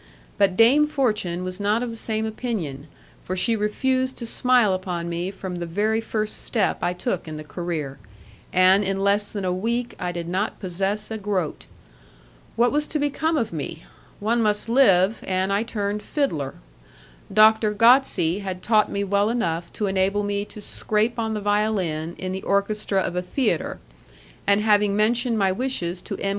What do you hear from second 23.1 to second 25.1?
a theatre, and having